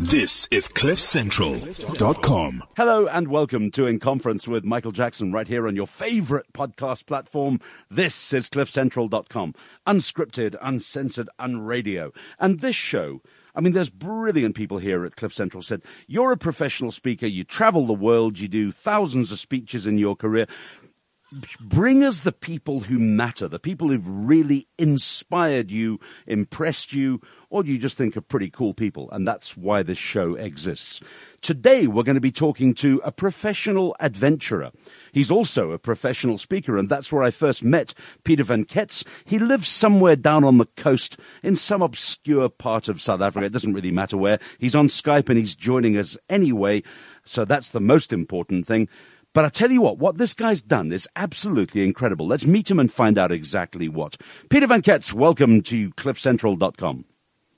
This 0.00 0.46
is 0.52 0.68
CliffCentral.com. 0.68 2.62
Hello 2.76 3.08
and 3.08 3.26
welcome 3.26 3.72
to 3.72 3.88
In 3.88 3.98
Conference 3.98 4.46
with 4.46 4.62
Michael 4.62 4.92
Jackson 4.92 5.32
right 5.32 5.48
here 5.48 5.66
on 5.66 5.74
your 5.74 5.88
favorite 5.88 6.52
podcast 6.52 7.04
platform. 7.04 7.58
This 7.90 8.32
is 8.32 8.48
CliffCentral.com. 8.48 9.54
Unscripted, 9.88 10.54
uncensored, 10.62 11.28
unradio. 11.40 12.14
And 12.38 12.60
this 12.60 12.76
show 12.76 13.22
I 13.56 13.60
mean, 13.60 13.72
there's 13.72 13.90
brilliant 13.90 14.54
people 14.54 14.78
here 14.78 15.04
at 15.04 15.16
Cliff 15.16 15.34
Central 15.34 15.64
said, 15.64 15.82
you're 16.06 16.30
a 16.30 16.36
professional 16.36 16.92
speaker, 16.92 17.26
you 17.26 17.42
travel 17.42 17.88
the 17.88 17.92
world, 17.92 18.38
you 18.38 18.46
do 18.46 18.70
thousands 18.70 19.32
of 19.32 19.40
speeches 19.40 19.84
in 19.84 19.98
your 19.98 20.14
career 20.14 20.46
bring 21.60 22.02
us 22.02 22.20
the 22.20 22.32
people 22.32 22.80
who 22.80 22.98
matter, 22.98 23.48
the 23.48 23.58
people 23.58 23.88
who've 23.88 24.06
really 24.06 24.66
inspired 24.78 25.70
you, 25.70 26.00
impressed 26.26 26.92
you, 26.92 27.20
or 27.50 27.64
you 27.64 27.78
just 27.78 27.96
think 27.96 28.16
are 28.16 28.22
pretty 28.22 28.50
cool 28.50 28.74
people. 28.74 29.10
And 29.10 29.26
that's 29.26 29.56
why 29.56 29.82
this 29.82 29.98
show 29.98 30.34
exists. 30.34 31.00
Today, 31.40 31.86
we're 31.86 32.02
going 32.02 32.14
to 32.14 32.20
be 32.20 32.32
talking 32.32 32.74
to 32.74 33.00
a 33.04 33.12
professional 33.12 33.94
adventurer. 34.00 34.72
He's 35.12 35.30
also 35.30 35.70
a 35.70 35.78
professional 35.78 36.38
speaker, 36.38 36.76
and 36.76 36.88
that's 36.88 37.12
where 37.12 37.22
I 37.22 37.30
first 37.30 37.62
met 37.62 37.94
Peter 38.24 38.42
Van 38.42 38.64
Kets. 38.64 39.06
He 39.24 39.38
lives 39.38 39.68
somewhere 39.68 40.16
down 40.16 40.44
on 40.44 40.58
the 40.58 40.66
coast 40.76 41.18
in 41.42 41.56
some 41.56 41.82
obscure 41.82 42.48
part 42.48 42.88
of 42.88 43.00
South 43.00 43.20
Africa. 43.20 43.46
It 43.46 43.52
doesn't 43.52 43.74
really 43.74 43.92
matter 43.92 44.16
where. 44.16 44.40
He's 44.58 44.74
on 44.74 44.88
Skype 44.88 45.28
and 45.28 45.38
he's 45.38 45.54
joining 45.54 45.96
us 45.96 46.16
anyway. 46.28 46.82
So 47.24 47.44
that's 47.44 47.68
the 47.68 47.80
most 47.80 48.12
important 48.12 48.66
thing. 48.66 48.88
But 49.38 49.44
I 49.44 49.50
tell 49.50 49.70
you 49.70 49.82
what, 49.82 49.98
what 49.98 50.18
this 50.18 50.34
guy's 50.34 50.60
done 50.60 50.90
is 50.90 51.06
absolutely 51.14 51.84
incredible. 51.84 52.26
Let's 52.26 52.44
meet 52.44 52.68
him 52.68 52.80
and 52.80 52.92
find 52.92 53.16
out 53.16 53.30
exactly 53.30 53.88
what. 53.88 54.16
Peter 54.50 54.66
Van 54.66 54.82
Kets, 54.82 55.12
welcome 55.12 55.62
to 55.62 55.90
cliffcentral.com. 55.90 57.04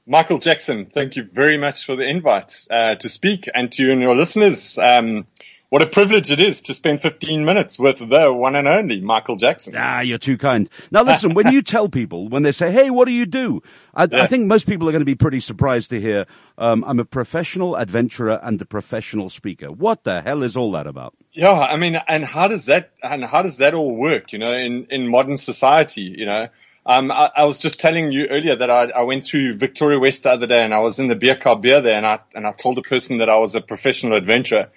Michael 0.07 0.39
Jackson, 0.41 0.85
thank 0.85 1.17
you 1.17 1.25
very 1.25 1.57
much 1.57 1.87
for 1.87 1.97
the 1.97 2.07
invite 2.07 2.67
uh, 2.71 2.97
to 2.97 3.09
speak 3.09 3.49
and 3.55 3.73
to 3.73 3.83
you 3.83 3.93
and 3.93 4.03
your 4.03 4.15
listeners. 4.15 4.77
Um, 4.77 5.27
what 5.71 5.83
a 5.83 5.87
privilege 5.87 6.33
it 6.33 6.41
is 6.41 6.61
to 6.63 6.75
spend 6.75 7.01
15 7.01 7.45
minutes 7.45 7.79
with 7.79 8.09
the 8.09 8.33
one 8.33 8.57
and 8.57 8.67
only 8.67 9.01
Michael 9.01 9.37
Jackson. 9.37 9.75
Ah, 9.77 10.01
you're 10.01 10.19
too 10.19 10.37
kind. 10.37 10.69
Now 10.91 11.05
listen, 11.05 11.33
when 11.33 11.53
you 11.53 11.63
tell 11.77 11.89
people, 11.89 12.29
when 12.29 12.43
they 12.43 12.51
say, 12.51 12.73
hey, 12.73 12.91
what 12.91 13.07
do 13.07 13.13
you 13.13 13.25
do? 13.25 13.63
I, 13.95 14.09
yeah. 14.11 14.25
I 14.25 14.27
think 14.27 14.47
most 14.47 14.67
people 14.67 14.89
are 14.89 14.93
going 14.93 15.01
to 15.01 15.07
be 15.07 15.15
pretty 15.15 15.39
surprised 15.39 15.91
to 15.91 16.01
hear, 16.01 16.27
um, 16.59 16.85
I'm 16.87 16.99
a 16.99 17.05
professional 17.05 17.77
adventurer 17.77 18.41
and 18.43 18.61
a 18.61 18.65
professional 18.65 19.31
speaker. 19.31 19.71
What 19.71 20.03
the 20.03 20.23
hell 20.23 20.43
is 20.43 20.57
all 20.57 20.73
that 20.73 20.89
about? 20.89 21.15
Yeah, 21.31 21.53
I 21.53 21.77
mean, 21.77 22.01
and 22.09 22.25
how 22.25 22.49
does 22.49 22.67
that, 22.67 22.91
and 23.05 23.25
how 23.25 23.43
does 23.43 23.59
that 23.59 23.73
all 23.73 23.97
work, 23.97 24.33
you 24.33 24.41
know, 24.41 24.53
in, 24.53 24.89
in 24.91 25.09
modern 25.09 25.37
society, 25.37 26.03
you 26.03 26.27
know? 26.27 26.49
Um, 26.85 27.13
I, 27.13 27.31
I, 27.37 27.45
was 27.45 27.59
just 27.59 27.79
telling 27.79 28.11
you 28.11 28.27
earlier 28.27 28.57
that 28.57 28.71
I, 28.71 28.87
I, 28.87 29.03
went 29.03 29.27
through 29.27 29.59
Victoria 29.59 29.99
West 29.99 30.23
the 30.23 30.31
other 30.31 30.47
day 30.47 30.65
and 30.65 30.73
I 30.73 30.79
was 30.79 30.99
in 30.99 31.09
the 31.09 31.15
beer 31.15 31.37
car 31.37 31.57
beer 31.57 31.81
there 31.81 31.97
and 31.97 32.07
I, 32.07 32.21
and 32.35 32.47
I 32.47 32.53
told 32.53 32.79
the 32.79 32.83
person 32.83 33.19
that 33.19 33.29
I 33.29 33.37
was 33.37 33.55
a 33.55 33.61
professional 33.61 34.17
adventurer 34.17 34.71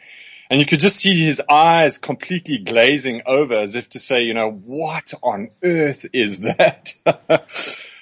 and 0.49 0.59
you 0.59 0.66
could 0.66 0.80
just 0.80 0.97
see 0.97 1.25
his 1.25 1.41
eyes 1.49 1.97
completely 1.97 2.58
glazing 2.58 3.22
over 3.25 3.53
as 3.53 3.75
if 3.75 3.89
to 3.89 3.99
say, 3.99 4.23
you 4.23 4.33
know, 4.33 4.52
what 4.52 5.13
on 5.23 5.50
earth 5.63 6.05
is 6.13 6.41
that? 6.41 6.94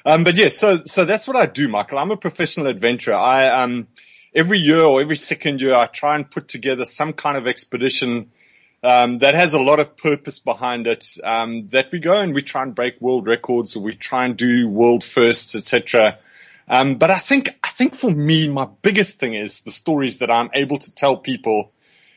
um, 0.05 0.23
but 0.23 0.35
yes, 0.35 0.57
so, 0.57 0.83
so 0.85 1.05
that's 1.05 1.27
what 1.27 1.37
I 1.37 1.45
do, 1.45 1.69
Michael. 1.69 1.99
I'm 1.99 2.11
a 2.11 2.17
professional 2.17 2.67
adventurer. 2.67 3.15
I, 3.15 3.47
um, 3.63 3.87
every 4.33 4.59
year 4.59 4.81
or 4.81 5.01
every 5.01 5.15
second 5.15 5.61
year, 5.61 5.75
I 5.75 5.85
try 5.85 6.15
and 6.15 6.29
put 6.29 6.47
together 6.47 6.85
some 6.85 7.13
kind 7.13 7.37
of 7.37 7.47
expedition, 7.47 8.31
um, 8.83 9.19
that 9.19 9.35
has 9.35 9.53
a 9.53 9.61
lot 9.61 9.79
of 9.79 9.95
purpose 9.95 10.39
behind 10.39 10.87
it. 10.87 11.17
Um, 11.23 11.67
that 11.67 11.91
we 11.91 11.99
go 11.99 12.19
and 12.19 12.33
we 12.33 12.41
try 12.41 12.63
and 12.63 12.73
break 12.73 12.99
world 12.99 13.27
records, 13.27 13.75
or 13.75 13.81
we 13.81 13.93
try 13.93 14.25
and 14.25 14.35
do 14.35 14.67
world 14.67 15.03
firsts, 15.03 15.55
etc. 15.55 16.17
Um, 16.67 16.95
but 16.95 17.11
I 17.11 17.17
think 17.17 17.49
I 17.63 17.69
think 17.69 17.95
for 17.95 18.09
me, 18.09 18.49
my 18.49 18.67
biggest 18.81 19.19
thing 19.19 19.35
is 19.35 19.61
the 19.61 19.71
stories 19.71 20.17
that 20.17 20.31
I'm 20.31 20.49
able 20.53 20.77
to 20.79 20.95
tell 20.95 21.17
people 21.17 21.73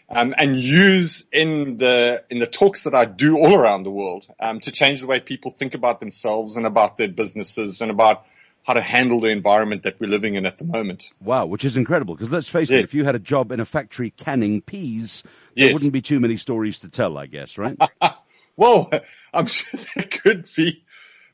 um, 0.08 0.34
and 0.36 0.56
use 0.56 1.26
in 1.32 1.78
the 1.78 2.24
in 2.30 2.38
the 2.38 2.46
talks 2.46 2.82
that 2.82 2.94
I 2.94 3.04
do 3.04 3.36
all 3.36 3.54
around 3.54 3.84
the 3.84 3.90
world 3.90 4.26
um, 4.40 4.60
to 4.60 4.70
change 4.70 5.00
the 5.00 5.06
way 5.06 5.20
people 5.20 5.50
think 5.50 5.74
about 5.74 6.00
themselves 6.00 6.56
and 6.56 6.66
about 6.66 6.98
their 6.98 7.08
businesses 7.08 7.80
and 7.80 7.90
about 7.90 8.24
how 8.64 8.72
to 8.72 8.80
handle 8.80 9.20
the 9.20 9.28
environment 9.28 9.82
that 9.82 10.00
we're 10.00 10.08
living 10.10 10.34
in 10.34 10.46
at 10.46 10.58
the 10.58 10.64
moment. 10.64 11.12
Wow, 11.20 11.46
which 11.46 11.64
is 11.64 11.76
incredible 11.76 12.14
because 12.14 12.30
let's 12.30 12.48
face 12.48 12.70
it, 12.70 12.80
if 12.80 12.94
you 12.94 13.04
had 13.04 13.14
a 13.14 13.18
job 13.18 13.52
in 13.52 13.60
a 13.60 13.64
factory 13.64 14.10
canning 14.10 14.62
peas, 14.62 15.22
there 15.54 15.66
yes. 15.66 15.74
wouldn't 15.74 15.92
be 15.92 16.02
too 16.02 16.18
many 16.18 16.36
stories 16.36 16.78
to 16.80 16.88
tell, 16.88 17.18
I 17.18 17.26
guess, 17.26 17.58
right? 17.58 17.78
well, 18.56 18.90
I'm 19.34 19.46
sure 19.46 19.80
there 19.94 20.06
could 20.06 20.48
be. 20.56 20.82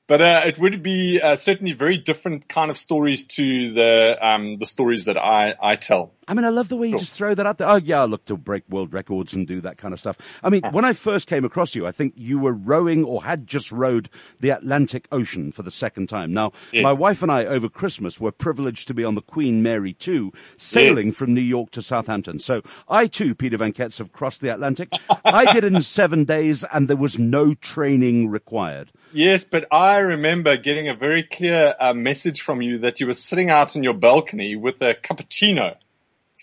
But 0.08 0.20
uh, 0.20 0.42
it 0.44 0.58
would 0.58 0.82
be 0.82 1.20
uh, 1.20 1.36
certainly 1.36 1.72
very 1.72 1.96
different 1.96 2.48
kind 2.48 2.68
of 2.68 2.76
stories 2.76 3.24
to 3.28 3.72
the 3.72 4.18
um, 4.20 4.56
the 4.56 4.66
stories 4.66 5.04
that 5.04 5.16
I, 5.16 5.54
I 5.62 5.76
tell. 5.76 6.14
I 6.30 6.34
mean, 6.34 6.44
I 6.44 6.50
love 6.50 6.68
the 6.68 6.76
way 6.76 6.86
you 6.86 6.96
just 6.96 7.10
throw 7.10 7.34
that 7.34 7.44
out 7.44 7.58
there. 7.58 7.68
Oh, 7.68 7.74
yeah, 7.74 8.02
I 8.02 8.04
look 8.04 8.24
to 8.26 8.36
break 8.36 8.62
world 8.68 8.92
records 8.92 9.34
and 9.34 9.48
do 9.48 9.60
that 9.62 9.78
kind 9.78 9.92
of 9.92 9.98
stuff. 9.98 10.16
I 10.44 10.48
mean, 10.48 10.62
when 10.70 10.84
I 10.84 10.92
first 10.92 11.26
came 11.26 11.44
across 11.44 11.74
you, 11.74 11.88
I 11.88 11.90
think 11.90 12.14
you 12.16 12.38
were 12.38 12.52
rowing 12.52 13.02
or 13.02 13.24
had 13.24 13.48
just 13.48 13.72
rowed 13.72 14.08
the 14.38 14.50
Atlantic 14.50 15.08
Ocean 15.10 15.50
for 15.50 15.64
the 15.64 15.72
second 15.72 16.08
time. 16.08 16.32
Now, 16.32 16.52
yes. 16.70 16.84
my 16.84 16.92
wife 16.92 17.20
and 17.24 17.32
I 17.32 17.46
over 17.46 17.68
Christmas 17.68 18.20
were 18.20 18.30
privileged 18.30 18.86
to 18.86 18.94
be 18.94 19.02
on 19.02 19.16
the 19.16 19.22
Queen 19.22 19.60
Mary 19.60 19.92
2, 19.92 20.32
sailing 20.56 21.08
yes. 21.08 21.16
from 21.16 21.34
New 21.34 21.40
York 21.40 21.72
to 21.72 21.82
Southampton. 21.82 22.38
So 22.38 22.62
I 22.88 23.08
too, 23.08 23.34
Peter 23.34 23.56
Van 23.56 23.72
Kets, 23.72 23.98
have 23.98 24.12
crossed 24.12 24.40
the 24.40 24.54
Atlantic. 24.54 24.92
I 25.24 25.52
did 25.52 25.64
it 25.64 25.74
in 25.74 25.82
seven 25.82 26.22
days 26.22 26.62
and 26.72 26.86
there 26.86 26.96
was 26.96 27.18
no 27.18 27.54
training 27.54 28.28
required. 28.28 28.92
Yes, 29.12 29.42
but 29.42 29.66
I 29.72 29.96
remember 29.96 30.56
getting 30.56 30.88
a 30.88 30.94
very 30.94 31.24
clear 31.24 31.74
uh, 31.80 31.92
message 31.92 32.40
from 32.40 32.62
you 32.62 32.78
that 32.78 33.00
you 33.00 33.08
were 33.08 33.14
sitting 33.14 33.50
out 33.50 33.74
on 33.74 33.82
your 33.82 33.94
balcony 33.94 34.54
with 34.54 34.80
a 34.80 34.94
cappuccino 34.94 35.74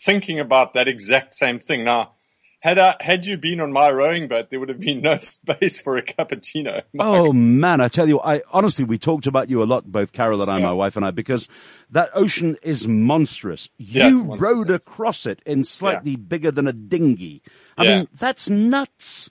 thinking 0.06 0.40
about 0.40 0.74
that 0.74 0.88
exact 0.88 1.34
same 1.34 1.60
thing. 1.60 1.84
Now, 1.84 2.12
had 2.60 2.80
I, 2.80 2.96
had 3.00 3.26
you 3.26 3.38
been 3.38 3.60
on 3.62 3.72
my 3.72 3.90
rowing 3.90 4.28
boat, 4.28 4.50
there 4.50 4.60
would 4.60 4.70
have 4.70 4.80
been 4.80 5.02
no 5.02 5.18
space 5.20 5.82
for 5.82 5.98
a 5.98 6.02
cappuccino. 6.02 6.82
Oh 7.00 7.32
man, 7.32 7.82
I 7.82 7.88
tell 7.88 8.08
you, 8.08 8.20
I 8.20 8.42
honestly, 8.52 8.84
we 8.84 8.98
talked 8.98 9.28
about 9.28 9.50
you 9.50 9.62
a 9.62 9.66
lot, 9.66 9.86
both 9.86 10.12
Carol 10.12 10.42
and 10.42 10.52
I, 10.52 10.58
yeah. 10.58 10.66
my 10.66 10.74
wife 10.74 10.96
and 10.96 11.06
I, 11.06 11.12
because 11.12 11.48
that 11.92 12.10
ocean 12.14 12.58
is 12.64 12.88
monstrous. 12.88 13.70
You 13.78 14.02
yeah, 14.02 14.10
monstrous. 14.10 14.42
rowed 14.42 14.72
across 14.72 15.26
it 15.26 15.42
in 15.46 15.64
slightly 15.64 16.12
yeah. 16.12 16.18
bigger 16.18 16.52
than 16.52 16.68
a 16.68 16.74
dinghy. 16.74 17.42
I 17.78 17.84
mean, 17.84 18.08
that's 18.20 18.50
nuts. 18.50 19.30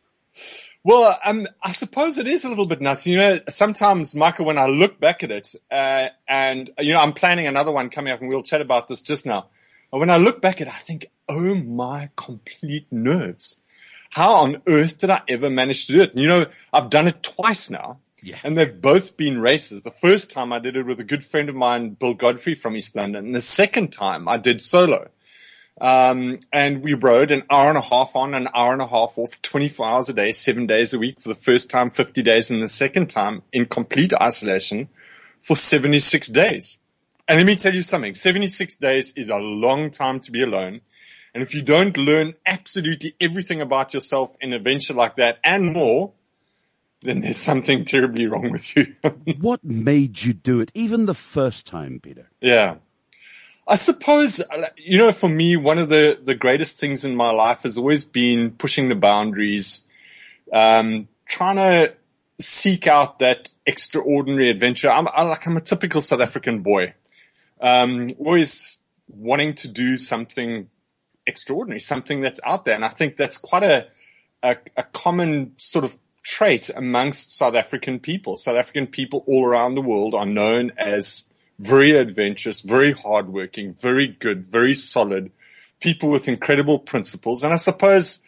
Well, 0.84 1.18
um, 1.24 1.48
I 1.60 1.72
suppose 1.72 2.16
it 2.16 2.28
is 2.28 2.44
a 2.44 2.48
little 2.48 2.68
bit 2.68 2.80
nuts. 2.80 3.08
You 3.08 3.16
know, 3.16 3.40
sometimes, 3.48 4.14
Michael, 4.14 4.44
when 4.44 4.56
I 4.56 4.66
look 4.66 5.00
back 5.00 5.24
at 5.24 5.32
it, 5.32 5.52
uh, 5.68 6.10
and, 6.28 6.70
you 6.78 6.92
know, 6.92 7.00
I'm 7.00 7.12
planning 7.12 7.48
another 7.48 7.72
one 7.72 7.90
coming 7.90 8.12
up 8.12 8.20
and 8.20 8.30
we'll 8.30 8.44
chat 8.44 8.60
about 8.60 8.86
this 8.86 9.00
just 9.00 9.26
now. 9.26 9.48
And 9.96 10.00
when 10.00 10.10
I 10.10 10.18
look 10.18 10.42
back 10.42 10.60
at 10.60 10.66
it, 10.66 10.74
I 10.74 10.76
think, 10.76 11.06
oh 11.26 11.54
my 11.54 12.10
complete 12.16 12.86
nerves. 12.90 13.56
How 14.10 14.34
on 14.34 14.60
earth 14.66 14.98
did 14.98 15.08
I 15.08 15.22
ever 15.26 15.48
manage 15.48 15.86
to 15.86 15.94
do 15.94 16.02
it? 16.02 16.10
And 16.10 16.20
you 16.20 16.28
know, 16.28 16.44
I've 16.70 16.90
done 16.90 17.08
it 17.08 17.22
twice 17.22 17.70
now. 17.70 18.00
Yeah. 18.22 18.36
And 18.44 18.58
they've 18.58 18.78
both 18.78 19.16
been 19.16 19.40
races. 19.40 19.84
The 19.84 19.90
first 19.90 20.30
time 20.30 20.52
I 20.52 20.58
did 20.58 20.76
it 20.76 20.84
with 20.84 21.00
a 21.00 21.04
good 21.04 21.24
friend 21.24 21.48
of 21.48 21.54
mine, 21.54 21.94
Bill 21.94 22.12
Godfrey 22.12 22.54
from 22.54 22.76
East 22.76 22.94
London. 22.94 23.24
And 23.24 23.34
the 23.34 23.40
second 23.40 23.90
time 23.90 24.28
I 24.28 24.36
did 24.36 24.60
solo. 24.60 25.08
Um, 25.80 26.40
and 26.52 26.82
we 26.82 26.92
rowed 26.92 27.30
an 27.30 27.44
hour 27.48 27.70
and 27.70 27.78
a 27.78 27.80
half 27.80 28.14
on, 28.14 28.34
an 28.34 28.48
hour 28.54 28.74
and 28.74 28.82
a 28.82 28.86
half 28.86 29.16
off, 29.16 29.40
24 29.40 29.86
hours 29.88 30.10
a 30.10 30.12
day, 30.12 30.30
seven 30.30 30.66
days 30.66 30.92
a 30.92 30.98
week 30.98 31.22
for 31.22 31.30
the 31.30 31.40
first 31.40 31.70
time, 31.70 31.88
50 31.88 32.22
days, 32.22 32.50
and 32.50 32.62
the 32.62 32.68
second 32.68 33.08
time 33.08 33.44
in 33.50 33.64
complete 33.64 34.12
isolation 34.20 34.90
for 35.40 35.56
76 35.56 36.28
days. 36.28 36.76
And 37.28 37.38
let 37.38 37.46
me 37.46 37.56
tell 37.56 37.74
you 37.74 37.82
something, 37.82 38.14
76 38.14 38.76
days 38.76 39.12
is 39.12 39.28
a 39.28 39.36
long 39.36 39.90
time 39.90 40.20
to 40.20 40.30
be 40.30 40.42
alone. 40.42 40.82
And 41.34 41.42
if 41.42 41.54
you 41.54 41.60
don't 41.60 41.96
learn 41.96 42.34
absolutely 42.46 43.16
everything 43.20 43.60
about 43.60 43.92
yourself 43.92 44.36
in 44.40 44.52
a 44.52 44.58
venture 44.60 44.94
like 44.94 45.16
that 45.16 45.38
and 45.42 45.72
more, 45.72 46.12
then 47.02 47.20
there's 47.20 47.36
something 47.36 47.84
terribly 47.84 48.26
wrong 48.26 48.52
with 48.52 48.76
you. 48.76 48.94
what 49.40 49.64
made 49.64 50.22
you 50.22 50.32
do 50.32 50.60
it, 50.60 50.70
even 50.72 51.06
the 51.06 51.14
first 51.14 51.66
time, 51.66 51.98
Peter? 52.00 52.30
Yeah. 52.40 52.76
I 53.66 53.74
suppose, 53.74 54.40
you 54.76 54.96
know, 54.96 55.10
for 55.10 55.28
me, 55.28 55.56
one 55.56 55.78
of 55.78 55.88
the, 55.88 56.18
the 56.22 56.36
greatest 56.36 56.78
things 56.78 57.04
in 57.04 57.16
my 57.16 57.30
life 57.30 57.64
has 57.64 57.76
always 57.76 58.04
been 58.04 58.52
pushing 58.52 58.88
the 58.88 58.94
boundaries, 58.94 59.84
um, 60.52 61.08
trying 61.26 61.56
to 61.56 61.94
seek 62.40 62.86
out 62.86 63.18
that 63.18 63.48
extraordinary 63.66 64.48
adventure. 64.48 64.88
I'm 64.88 65.08
I, 65.08 65.22
like, 65.22 65.44
I'm 65.46 65.56
a 65.56 65.60
typical 65.60 66.00
South 66.00 66.20
African 66.20 66.60
boy 66.60 66.94
um, 67.60 68.12
always 68.18 68.80
wanting 69.08 69.54
to 69.54 69.68
do 69.68 69.96
something 69.96 70.68
extraordinary, 71.26 71.80
something 71.80 72.20
that's 72.20 72.40
out 72.44 72.64
there. 72.64 72.74
And 72.74 72.84
I 72.84 72.88
think 72.88 73.16
that's 73.16 73.38
quite 73.38 73.64
a, 73.64 73.88
a, 74.42 74.56
a 74.76 74.82
common 74.82 75.52
sort 75.58 75.84
of 75.84 75.98
trait 76.22 76.70
amongst 76.74 77.36
South 77.36 77.54
African 77.54 78.00
people. 78.00 78.36
South 78.36 78.56
African 78.56 78.86
people 78.86 79.24
all 79.26 79.44
around 79.44 79.74
the 79.74 79.82
world 79.82 80.14
are 80.14 80.26
known 80.26 80.72
as 80.76 81.24
very 81.58 81.92
adventurous, 81.92 82.60
very 82.60 82.92
hardworking, 82.92 83.72
very 83.74 84.08
good, 84.08 84.46
very 84.46 84.74
solid 84.74 85.30
people 85.80 86.08
with 86.08 86.28
incredible 86.28 86.78
principles. 86.78 87.42
And 87.42 87.52
I 87.52 87.56
suppose 87.56 88.20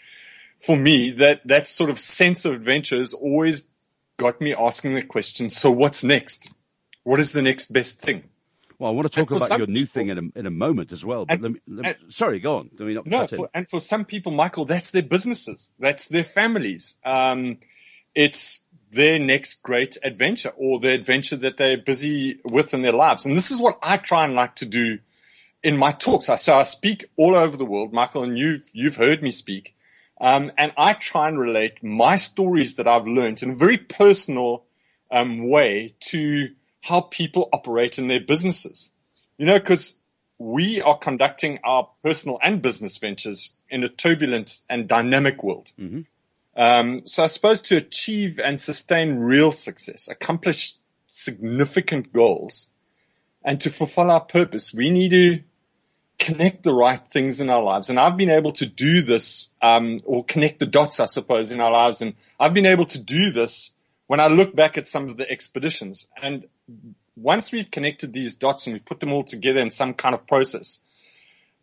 for 0.56 0.76
me 0.76 1.10
that, 1.12 1.46
that 1.46 1.66
sort 1.66 1.90
of 1.90 1.98
sense 1.98 2.44
of 2.44 2.52
adventure 2.54 2.96
has 2.96 3.12
always 3.12 3.64
got 4.16 4.40
me 4.40 4.54
asking 4.54 4.94
the 4.94 5.02
question, 5.02 5.50
so 5.50 5.70
what's 5.70 6.02
next? 6.02 6.50
What 7.04 7.20
is 7.20 7.32
the 7.32 7.42
next 7.42 7.72
best 7.72 8.00
thing? 8.00 8.24
Well, 8.78 8.90
I 8.90 8.94
want 8.94 9.10
to 9.10 9.24
talk 9.24 9.30
about 9.30 9.58
your 9.58 9.66
new 9.66 9.80
people- 9.80 9.86
thing 9.86 10.08
in 10.08 10.18
a, 10.18 10.38
in 10.38 10.46
a 10.46 10.50
moment 10.50 10.92
as 10.92 11.04
well. 11.04 11.26
But 11.26 11.40
let 11.40 11.52
me, 11.52 11.60
let 11.66 12.00
me- 12.00 12.10
sorry, 12.10 12.38
go 12.38 12.58
on. 12.58 12.70
Let 12.78 12.86
me 12.86 12.94
not 12.94 13.06
No, 13.06 13.26
for, 13.26 13.50
and 13.52 13.68
for 13.68 13.80
some 13.80 14.04
people, 14.04 14.30
Michael, 14.30 14.64
that's 14.64 14.90
their 14.90 15.02
businesses. 15.02 15.72
That's 15.78 16.06
their 16.06 16.24
families. 16.24 16.98
Um, 17.04 17.58
it's 18.14 18.64
their 18.90 19.18
next 19.18 19.62
great 19.62 19.96
adventure 20.02 20.52
or 20.56 20.80
the 20.80 20.92
adventure 20.92 21.36
that 21.36 21.56
they're 21.56 21.76
busy 21.76 22.40
with 22.44 22.72
in 22.72 22.82
their 22.82 22.92
lives. 22.92 23.24
And 23.24 23.36
this 23.36 23.50
is 23.50 23.60
what 23.60 23.78
I 23.82 23.96
try 23.96 24.24
and 24.24 24.34
like 24.34 24.54
to 24.56 24.66
do 24.66 25.00
in 25.62 25.76
my 25.76 25.92
talks. 25.92 26.28
I, 26.28 26.36
so 26.36 26.54
I 26.54 26.62
speak 26.62 27.06
all 27.16 27.34
over 27.34 27.56
the 27.56 27.64
world, 27.66 27.92
Michael, 27.92 28.22
and 28.22 28.38
you've, 28.38 28.70
you've 28.72 28.96
heard 28.96 29.22
me 29.22 29.30
speak. 29.30 29.74
Um, 30.20 30.52
and 30.56 30.72
I 30.76 30.94
try 30.94 31.28
and 31.28 31.38
relate 31.38 31.82
my 31.82 32.16
stories 32.16 32.76
that 32.76 32.88
I've 32.88 33.06
learned 33.06 33.42
in 33.42 33.50
a 33.50 33.54
very 33.56 33.76
personal, 33.78 34.64
um, 35.10 35.48
way 35.48 35.94
to 36.00 36.48
how 36.88 37.02
people 37.02 37.48
operate 37.52 37.98
in 37.98 38.08
their 38.08 38.20
businesses. 38.20 38.90
You 39.36 39.46
know, 39.46 39.60
cause 39.60 39.96
we 40.38 40.80
are 40.80 40.96
conducting 40.96 41.58
our 41.64 41.88
personal 42.02 42.38
and 42.42 42.62
business 42.62 42.96
ventures 42.96 43.52
in 43.68 43.84
a 43.84 43.88
turbulent 43.88 44.62
and 44.70 44.88
dynamic 44.88 45.42
world. 45.42 45.68
Um, 46.56 47.02
so 47.04 47.24
I 47.24 47.26
suppose 47.26 47.60
to 47.62 47.76
achieve 47.76 48.38
and 48.38 48.58
sustain 48.58 49.18
real 49.18 49.52
success, 49.52 50.08
accomplish 50.08 50.74
significant 51.06 52.12
goals, 52.12 52.70
and 53.44 53.60
to 53.60 53.70
fulfill 53.70 54.10
our 54.10 54.20
purpose, 54.20 54.74
we 54.74 54.90
need 54.90 55.10
to 55.10 55.42
connect 56.18 56.64
the 56.64 56.72
right 56.72 57.06
things 57.06 57.40
in 57.40 57.48
our 57.48 57.62
lives. 57.62 57.90
And 57.90 57.98
I've 57.98 58.16
been 58.16 58.30
able 58.30 58.52
to 58.52 58.66
do 58.66 59.02
this, 59.02 59.54
um, 59.62 60.00
or 60.04 60.24
connect 60.24 60.58
the 60.58 60.66
dots, 60.66 60.98
I 60.98 61.06
suppose, 61.06 61.52
in 61.52 61.60
our 61.60 61.70
lives. 61.70 62.02
And 62.02 62.14
I've 62.40 62.54
been 62.54 62.66
able 62.66 62.86
to 62.86 62.98
do 62.98 63.30
this 63.30 63.72
when 64.08 64.18
I 64.20 64.26
look 64.26 64.56
back 64.56 64.76
at 64.76 64.86
some 64.86 65.08
of 65.08 65.16
the 65.16 65.30
expeditions. 65.30 66.08
And 66.20 66.46
once 67.14 67.52
we've 67.52 67.70
connected 67.70 68.12
these 68.12 68.34
dots 68.34 68.66
and 68.66 68.72
we've 68.74 68.84
put 68.84 69.00
them 69.00 69.12
all 69.12 69.22
together 69.22 69.60
in 69.60 69.70
some 69.70 69.94
kind 69.94 70.14
of 70.14 70.26
process, 70.26 70.80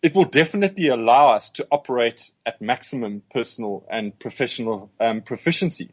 it 0.01 0.15
will 0.15 0.25
definitely 0.25 0.88
allow 0.88 1.30
us 1.30 1.50
to 1.50 1.68
operate 1.71 2.31
at 2.45 2.62
maximum 2.62 3.24
personal 3.33 3.86
and 3.89 4.18
professional 4.19 4.92
um, 5.00 5.21
proficiency. 5.21 5.89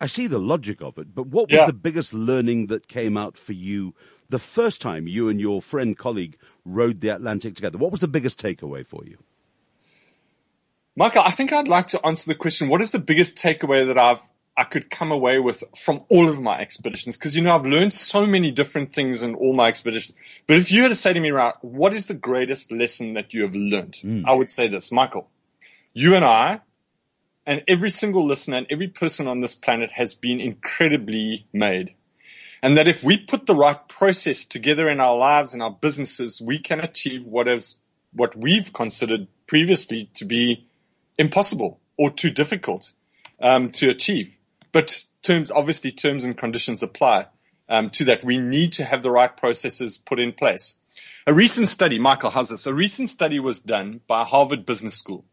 I 0.00 0.06
see 0.06 0.26
the 0.26 0.40
logic 0.40 0.82
of 0.82 0.98
it, 0.98 1.14
but 1.14 1.28
what 1.28 1.48
was 1.48 1.56
Yeah. 1.56 1.66
the 1.66 1.72
biggest 1.72 2.12
learning 2.12 2.66
that 2.66 2.88
came 2.88 3.16
out 3.16 3.38
for 3.38 3.52
you 3.52 3.94
the 4.28 4.40
first 4.40 4.80
time 4.80 5.06
you 5.06 5.28
and 5.28 5.40
your 5.40 5.62
friend 5.62 5.96
colleague 5.96 6.36
rowed 6.64 7.00
the 7.00 7.08
Atlantic 7.10 7.54
together? 7.54 7.78
What 7.78 7.92
was 7.92 8.00
the 8.00 8.08
biggest 8.08 8.42
takeaway 8.42 8.84
for 8.84 9.04
you? 9.04 9.18
Michael, 10.96 11.22
I 11.24 11.30
think 11.30 11.52
I'd 11.52 11.68
like 11.68 11.86
to 11.88 12.04
answer 12.04 12.28
the 12.28 12.34
question, 12.34 12.68
what 12.68 12.80
is 12.82 12.92
the 12.92 12.98
biggest 12.98 13.36
takeaway 13.36 13.86
that 13.86 13.98
I've, 13.98 14.20
I 14.56 14.64
could 14.64 14.88
come 14.88 15.10
away 15.10 15.40
with 15.40 15.64
from 15.76 16.02
all 16.08 16.28
of 16.28 16.40
my 16.40 16.60
expeditions? 16.60 17.16
Cause 17.16 17.34
you 17.34 17.42
know, 17.42 17.54
I've 17.54 17.66
learned 17.66 17.92
so 17.92 18.24
many 18.26 18.52
different 18.52 18.92
things 18.92 19.22
in 19.22 19.34
all 19.34 19.52
my 19.52 19.68
expeditions. 19.68 20.16
But 20.46 20.58
if 20.58 20.70
you 20.70 20.84
were 20.84 20.88
to 20.90 20.94
say 20.94 21.12
to 21.12 21.20
me, 21.20 21.30
right, 21.30 21.54
what 21.62 21.92
is 21.92 22.06
the 22.06 22.14
greatest 22.14 22.70
lesson 22.70 23.14
that 23.14 23.34
you 23.34 23.42
have 23.42 23.54
learned? 23.54 23.96
I 24.26 24.32
would 24.32 24.50
say 24.50 24.68
this, 24.68 24.92
Michael, 24.92 25.28
you 25.92 26.14
and 26.14 26.24
I 26.24 26.60
and 27.46 27.62
every 27.68 27.90
single 27.90 28.24
listener 28.24 28.58
and 28.58 28.66
every 28.70 28.88
person 28.88 29.26
on 29.26 29.40
this 29.40 29.54
planet 29.54 29.92
has 29.92 30.14
been 30.14 30.40
incredibly 30.40 31.46
made. 31.52 31.94
And 32.62 32.78
that 32.78 32.88
if 32.88 33.02
we 33.02 33.18
put 33.18 33.46
the 33.46 33.54
right 33.54 33.86
process 33.88 34.44
together 34.44 34.88
in 34.88 35.00
our 35.00 35.16
lives 35.16 35.52
and 35.52 35.62
our 35.62 35.70
businesses, 35.72 36.40
we 36.40 36.58
can 36.58 36.80
achieve 36.80 37.26
what 37.26 37.46
is, 37.46 37.80
what 38.12 38.36
we've 38.36 38.72
considered 38.72 39.26
previously 39.46 40.08
to 40.14 40.24
be 40.24 40.66
impossible 41.18 41.80
or 41.98 42.10
too 42.10 42.30
difficult 42.30 42.92
um, 43.40 43.70
to 43.72 43.90
achieve. 43.90 44.36
But 44.74 45.04
terms, 45.22 45.52
obviously, 45.52 45.92
terms 45.92 46.24
and 46.24 46.36
conditions 46.36 46.82
apply 46.82 47.28
um, 47.68 47.90
to 47.90 48.04
that. 48.06 48.24
We 48.24 48.38
need 48.38 48.72
to 48.72 48.84
have 48.84 49.04
the 49.04 49.10
right 49.12 49.34
processes 49.34 49.96
put 49.96 50.18
in 50.18 50.32
place. 50.32 50.78
A 51.28 51.32
recent 51.32 51.68
study, 51.68 51.96
Michael, 51.96 52.30
how's 52.30 52.48
this? 52.48 52.66
A 52.66 52.74
recent 52.74 53.08
study 53.08 53.38
was 53.38 53.60
done 53.60 54.00
by 54.08 54.24
Harvard 54.24 54.66
Business 54.66 54.96
School 54.96 55.24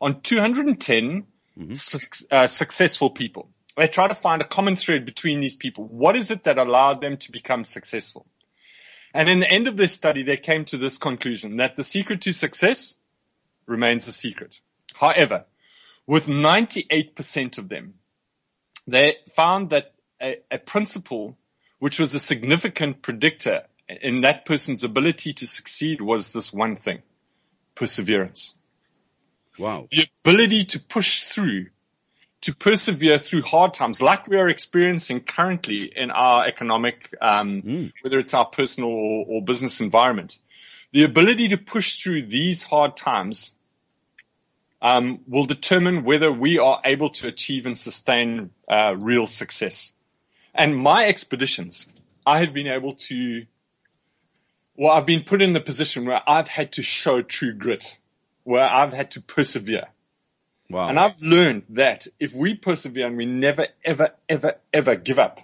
on 0.00 0.22
210 0.22 1.26
suc- 1.74 2.16
uh, 2.30 2.46
successful 2.46 3.10
people. 3.10 3.50
They 3.76 3.88
try 3.88 4.08
to 4.08 4.14
find 4.14 4.40
a 4.40 4.46
common 4.46 4.74
thread 4.74 5.04
between 5.04 5.40
these 5.40 5.54
people. 5.54 5.84
What 5.84 6.16
is 6.16 6.30
it 6.30 6.44
that 6.44 6.56
allowed 6.56 7.02
them 7.02 7.18
to 7.18 7.30
become 7.30 7.64
successful? 7.64 8.26
And 9.12 9.28
in 9.28 9.40
the 9.40 9.50
end 9.50 9.68
of 9.68 9.76
this 9.76 9.92
study, 9.92 10.22
they 10.22 10.38
came 10.38 10.64
to 10.64 10.78
this 10.78 10.96
conclusion 10.96 11.58
that 11.58 11.76
the 11.76 11.84
secret 11.84 12.22
to 12.22 12.32
success 12.32 12.96
remains 13.66 14.08
a 14.08 14.12
secret. 14.12 14.60
However, 14.94 15.44
with 16.06 16.26
98% 16.26 17.58
of 17.58 17.68
them, 17.68 17.97
they 18.88 19.16
found 19.34 19.70
that 19.70 19.92
a, 20.20 20.38
a 20.50 20.58
principle 20.58 21.36
which 21.78 21.98
was 21.98 22.14
a 22.14 22.18
significant 22.18 23.02
predictor 23.02 23.62
in 23.88 24.20
that 24.22 24.44
person's 24.44 24.82
ability 24.82 25.32
to 25.32 25.46
succeed 25.46 26.00
was 26.00 26.32
this 26.32 26.52
one 26.52 26.74
thing, 26.76 27.02
perseverance. 27.76 28.54
Wow. 29.58 29.86
The 29.90 30.06
ability 30.24 30.64
to 30.66 30.80
push 30.80 31.20
through, 31.20 31.66
to 32.42 32.56
persevere 32.56 33.18
through 33.18 33.42
hard 33.42 33.74
times 33.74 34.00
like 34.00 34.28
we 34.28 34.36
are 34.36 34.48
experiencing 34.48 35.20
currently 35.20 35.84
in 35.84 36.10
our 36.10 36.46
economic, 36.46 37.14
um, 37.20 37.92
whether 38.02 38.18
it's 38.18 38.34
our 38.34 38.46
personal 38.46 38.90
or, 38.90 39.26
or 39.32 39.42
business 39.42 39.80
environment. 39.80 40.38
The 40.92 41.04
ability 41.04 41.48
to 41.48 41.58
push 41.58 42.02
through 42.02 42.22
these 42.22 42.64
hard 42.64 42.96
times 42.96 43.54
um, 44.80 45.20
will 45.26 45.44
determine 45.44 46.04
whether 46.04 46.30
we 46.32 46.58
are 46.58 46.80
able 46.84 47.10
to 47.10 47.26
achieve 47.26 47.66
and 47.66 47.76
sustain 47.76 48.50
uh, 48.68 48.96
real 49.00 49.26
success. 49.26 49.92
And 50.54 50.76
my 50.76 51.06
expeditions, 51.06 51.86
I 52.26 52.40
have 52.40 52.52
been 52.52 52.66
able 52.66 52.92
to, 52.92 53.46
well, 54.76 54.92
I've 54.92 55.06
been 55.06 55.22
put 55.22 55.42
in 55.42 55.52
the 55.52 55.60
position 55.60 56.04
where 56.06 56.22
I've 56.26 56.48
had 56.48 56.72
to 56.72 56.82
show 56.82 57.22
true 57.22 57.52
grit, 57.52 57.98
where 58.44 58.64
I've 58.64 58.92
had 58.92 59.10
to 59.12 59.20
persevere. 59.20 59.88
Wow. 60.70 60.88
And 60.88 60.98
I've 60.98 61.20
learned 61.22 61.62
that 61.70 62.06
if 62.20 62.34
we 62.34 62.54
persevere 62.54 63.06
and 63.06 63.16
we 63.16 63.26
never, 63.26 63.68
ever, 63.84 64.14
ever, 64.28 64.56
ever 64.72 64.96
give 64.96 65.18
up 65.18 65.40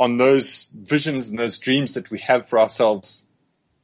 on 0.00 0.16
those 0.16 0.70
visions 0.74 1.28
and 1.28 1.38
those 1.38 1.58
dreams 1.58 1.94
that 1.94 2.10
we 2.10 2.18
have 2.20 2.48
for 2.48 2.58
ourselves, 2.58 3.26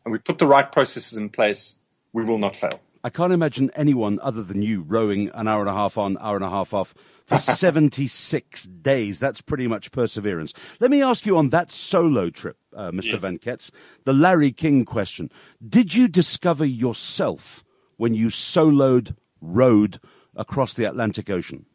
and 0.04 0.12
we 0.12 0.18
put 0.18 0.38
the 0.38 0.46
right 0.46 0.70
processes 0.70 1.18
in 1.18 1.28
place, 1.28 1.76
we 2.12 2.24
will 2.24 2.38
not 2.38 2.56
fail. 2.56 2.80
I 3.04 3.10
can't 3.10 3.34
imagine 3.34 3.70
anyone 3.76 4.18
other 4.22 4.42
than 4.42 4.62
you 4.62 4.80
rowing 4.80 5.30
an 5.34 5.46
hour 5.46 5.60
and 5.60 5.68
a 5.68 5.74
half 5.74 5.98
on, 5.98 6.16
hour 6.22 6.36
and 6.36 6.44
a 6.44 6.48
half 6.48 6.72
off 6.72 6.94
for 7.26 7.36
76 7.38 8.64
days. 8.64 9.18
That's 9.18 9.42
pretty 9.42 9.66
much 9.66 9.92
perseverance. 9.92 10.54
Let 10.80 10.90
me 10.90 11.02
ask 11.02 11.26
you 11.26 11.36
on 11.36 11.50
that 11.50 11.70
solo 11.70 12.30
trip, 12.30 12.56
uh, 12.74 12.92
Mr. 12.92 13.12
Yes. 13.12 13.22
Van 13.22 13.38
Kets, 13.38 13.70
the 14.04 14.14
Larry 14.14 14.52
King 14.52 14.86
question. 14.86 15.30
Did 15.66 15.94
you 15.94 16.08
discover 16.08 16.64
yourself 16.64 17.62
when 17.98 18.14
you 18.14 18.28
soloed, 18.28 19.14
rowed 19.42 20.00
across 20.34 20.72
the 20.72 20.84
Atlantic 20.84 21.28
Ocean? 21.28 21.66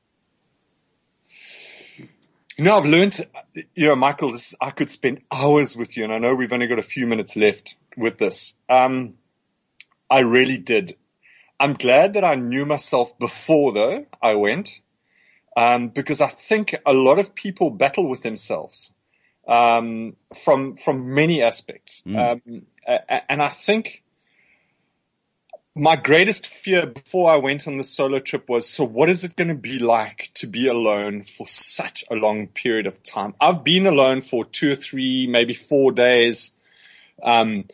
You 2.58 2.66
know, 2.66 2.78
I've 2.78 2.86
learned, 2.86 3.26
you 3.76 3.88
know, 3.88 3.96
Michael, 3.96 4.32
this, 4.32 4.56
I 4.60 4.72
could 4.72 4.90
spend 4.90 5.22
hours 5.32 5.78
with 5.78 5.96
you 5.96 6.04
and 6.04 6.12
I 6.12 6.18
know 6.18 6.34
we've 6.34 6.52
only 6.52 6.66
got 6.66 6.80
a 6.80 6.84
few 6.84 7.06
minutes 7.06 7.36
left 7.36 7.76
with 7.96 8.18
this. 8.18 8.58
Um, 8.68 9.14
I 10.10 10.22
really 10.22 10.58
did. 10.58 10.96
I'm 11.60 11.74
glad 11.74 12.14
that 12.14 12.24
I 12.24 12.36
knew 12.36 12.66
myself 12.66 13.18
before 13.20 13.74
though 13.74 14.06
I 14.22 14.36
went, 14.36 14.80
um, 15.58 15.90
because 15.90 16.22
I 16.22 16.28
think 16.28 16.76
a 16.86 16.94
lot 16.94 17.20
of 17.20 17.36
people 17.36 17.70
battle 17.70 18.08
with 18.08 18.22
themselves, 18.24 18.94
um, 19.48 20.16
from, 20.44 20.78
from 20.78 21.14
many 21.14 21.42
aspects. 21.44 22.04
Um, 22.18 22.42
a- 22.88 23.00
a- 23.10 23.32
and 23.32 23.42
I 23.42 23.50
think 23.50 24.04
my 25.76 25.96
greatest 25.96 26.48
fear 26.48 26.86
before 26.86 27.30
I 27.32 27.38
went 27.38 27.68
on 27.68 27.78
the 27.78 27.84
solo 27.84 28.20
trip 28.20 28.50
was, 28.50 28.68
so 28.68 28.84
what 28.84 29.10
is 29.10 29.24
it 29.24 29.36
going 29.36 29.48
to 29.50 29.56
be 29.56 29.80
like 29.80 30.32
to 30.36 30.48
be 30.48 30.68
alone 30.68 31.24
for 31.24 31.48
such 31.48 32.04
a 32.12 32.16
long 32.16 32.48
period 32.48 32.86
of 32.88 33.02
time? 33.04 33.34
I've 33.40 33.64
been 33.64 33.86
alone 33.86 34.22
for 34.22 34.46
two 34.46 34.72
or 34.72 34.76
three, 34.76 35.28
maybe 35.28 35.54
four 35.54 35.92
days. 35.92 36.54
Um, 37.22 37.66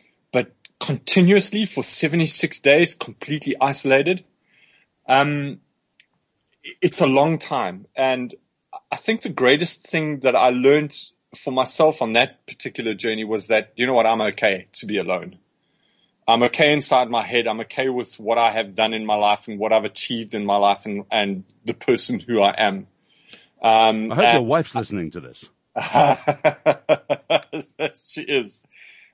continuously 0.80 1.66
for 1.66 1.82
76 1.82 2.60
days, 2.60 2.94
completely 2.94 3.54
isolated. 3.60 4.24
Um, 5.08 5.60
it's 6.82 7.00
a 7.00 7.06
long 7.06 7.38
time. 7.38 7.86
And 7.96 8.34
I 8.90 8.96
think 8.96 9.22
the 9.22 9.28
greatest 9.28 9.86
thing 9.86 10.20
that 10.20 10.36
I 10.36 10.50
learned 10.50 10.96
for 11.34 11.52
myself 11.52 12.02
on 12.02 12.12
that 12.14 12.46
particular 12.46 12.94
journey 12.94 13.24
was 13.24 13.48
that, 13.48 13.72
you 13.76 13.86
know 13.86 13.94
what, 13.94 14.06
I'm 14.06 14.20
okay 14.20 14.68
to 14.74 14.86
be 14.86 14.98
alone. 14.98 15.38
I'm 16.28 16.42
okay 16.44 16.72
inside 16.72 17.08
my 17.08 17.22
head. 17.22 17.46
I'm 17.46 17.60
okay 17.60 17.88
with 17.88 18.18
what 18.18 18.36
I 18.36 18.50
have 18.50 18.74
done 18.74 18.92
in 18.92 19.06
my 19.06 19.14
life 19.14 19.46
and 19.46 19.58
what 19.58 19.72
I've 19.72 19.84
achieved 19.84 20.34
in 20.34 20.44
my 20.44 20.56
life 20.56 20.84
and, 20.84 21.04
and 21.10 21.44
the 21.64 21.74
person 21.74 22.18
who 22.18 22.42
I 22.42 22.54
am. 22.58 22.88
Um, 23.62 24.12
I 24.12 24.16
hope 24.16 24.34
your 24.34 24.42
wife's 24.42 24.74
listening 24.74 25.12
to 25.12 25.20
this. 25.20 25.44
she 27.94 28.22
is. 28.22 28.62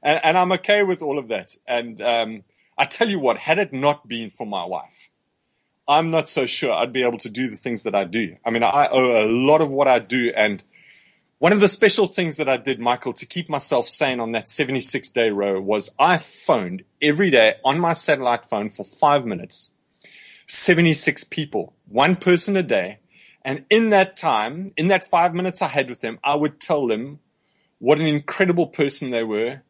And, 0.02 0.20
and 0.24 0.38
I'm 0.38 0.52
okay 0.52 0.82
with 0.82 1.02
all 1.02 1.18
of 1.18 1.28
that. 1.28 1.52
And, 1.66 2.00
um, 2.02 2.44
I 2.78 2.86
tell 2.86 3.08
you 3.08 3.20
what, 3.20 3.38
had 3.38 3.58
it 3.58 3.72
not 3.72 4.08
been 4.08 4.30
for 4.30 4.46
my 4.46 4.64
wife, 4.64 5.10
I'm 5.88 6.10
not 6.10 6.28
so 6.28 6.46
sure 6.46 6.72
I'd 6.72 6.92
be 6.92 7.04
able 7.04 7.18
to 7.18 7.30
do 7.30 7.50
the 7.50 7.56
things 7.56 7.82
that 7.84 7.94
I 7.94 8.04
do. 8.04 8.36
I 8.44 8.50
mean, 8.50 8.62
I 8.62 8.88
owe 8.90 9.24
a 9.24 9.28
lot 9.28 9.60
of 9.60 9.70
what 9.70 9.88
I 9.88 9.98
do 9.98 10.32
and 10.36 10.62
One 11.38 11.52
of 11.52 11.60
the 11.60 11.68
special 11.68 12.06
things 12.06 12.36
that 12.36 12.48
I 12.48 12.56
did, 12.56 12.78
Michael, 12.78 13.12
to 13.14 13.26
keep 13.26 13.48
myself 13.48 13.88
sane 13.88 14.20
on 14.20 14.30
that 14.30 14.48
76 14.48 15.08
day 15.08 15.30
row 15.30 15.60
was 15.60 15.90
I 15.98 16.16
phoned 16.18 16.84
every 17.02 17.30
day 17.30 17.56
on 17.64 17.80
my 17.80 17.94
satellite 17.94 18.44
phone 18.44 18.70
for 18.70 18.84
five 18.84 19.24
minutes, 19.26 19.72
76 20.46 21.24
people, 21.24 21.74
one 21.88 22.14
person 22.14 22.56
a 22.56 22.62
day. 22.62 23.00
And 23.44 23.64
in 23.70 23.90
that 23.90 24.16
time, 24.16 24.70
in 24.76 24.86
that 24.86 25.02
five 25.02 25.34
minutes 25.34 25.60
I 25.60 25.66
had 25.66 25.88
with 25.88 26.00
them, 26.00 26.20
I 26.22 26.36
would 26.36 26.60
tell 26.60 26.86
them 26.86 27.18
what 27.80 27.98
an 27.98 28.06
incredible 28.06 28.68
person 28.68 29.10
they 29.10 29.24
were, 29.24 29.62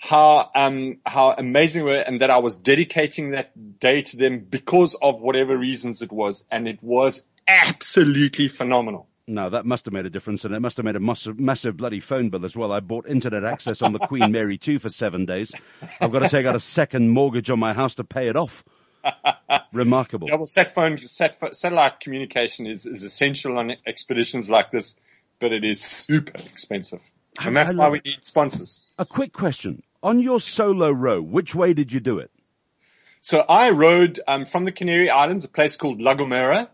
how 0.00 0.50
um, 0.54 0.98
how 1.04 1.32
amazing 1.32 1.84
they 1.84 1.92
were, 1.92 2.00
and 2.00 2.22
that 2.22 2.30
I 2.30 2.38
was 2.38 2.56
dedicating 2.56 3.30
that 3.30 3.78
day 3.78 4.00
to 4.00 4.16
them 4.16 4.40
because 4.40 4.96
of 5.02 5.20
whatever 5.20 5.56
reasons 5.56 6.00
it 6.00 6.10
was, 6.10 6.46
and 6.50 6.66
it 6.66 6.82
was 6.82 7.28
absolutely 7.46 8.48
phenomenal. 8.48 9.08
No, 9.26 9.50
that 9.50 9.66
must 9.66 9.84
have 9.84 9.92
made 9.92 10.06
a 10.06 10.10
difference, 10.10 10.44
and 10.46 10.54
it 10.54 10.60
must 10.60 10.78
have 10.78 10.86
made 10.86 10.96
a 10.96 11.00
massive, 11.00 11.38
massive 11.38 11.76
bloody 11.76 12.00
phone 12.00 12.30
bill 12.30 12.46
as 12.46 12.56
well. 12.56 12.72
I 12.72 12.80
bought 12.80 13.06
internet 13.06 13.44
access 13.44 13.82
on 13.82 13.92
the 13.92 13.98
Queen 13.98 14.32
Mary 14.32 14.56
2 14.56 14.78
for 14.78 14.88
seven 14.88 15.26
days. 15.26 15.52
I've 16.00 16.10
got 16.10 16.20
to 16.20 16.28
take 16.30 16.46
out 16.46 16.56
a 16.56 16.60
second 16.60 17.10
mortgage 17.10 17.50
on 17.50 17.58
my 17.58 17.74
house 17.74 17.94
to 17.96 18.04
pay 18.04 18.28
it 18.28 18.36
off. 18.36 18.64
Remarkable. 19.72 20.26
Double 20.28 20.46
sat 20.46 20.72
phone, 20.72 20.96
sat, 20.96 21.36
satellite 21.54 22.00
communication 22.00 22.66
is, 22.66 22.86
is 22.86 23.02
essential 23.02 23.58
on 23.58 23.76
expeditions 23.86 24.50
like 24.50 24.70
this, 24.70 24.98
but 25.38 25.52
it 25.52 25.62
is 25.62 25.80
super 25.80 26.32
expensive. 26.38 27.10
And 27.38 27.56
that's 27.56 27.74
why 27.74 27.90
we 27.90 28.00
need 28.04 28.24
sponsors. 28.24 28.82
A 28.98 29.04
quick 29.04 29.32
question. 29.32 29.82
On 30.02 30.20
your 30.20 30.40
solo 30.40 30.90
row, 30.90 31.20
which 31.20 31.54
way 31.54 31.74
did 31.74 31.92
you 31.92 32.00
do 32.00 32.18
it? 32.18 32.30
So 33.20 33.44
I 33.48 33.70
rowed 33.70 34.20
um, 34.26 34.44
from 34.46 34.64
the 34.64 34.72
Canary 34.72 35.10
Islands, 35.10 35.44
a 35.44 35.48
place 35.48 35.76
called 35.76 36.00
La 36.00 36.14
Gomera, 36.14 36.68